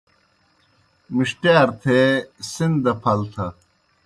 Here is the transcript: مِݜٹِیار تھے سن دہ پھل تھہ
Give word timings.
مِݜٹِیار 1.15 1.67
تھے 1.81 1.99
سن 2.51 2.71
دہ 2.83 2.93
پھل 3.01 3.21
تھہ 3.33 3.47